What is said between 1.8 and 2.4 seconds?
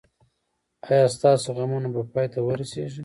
به پای ته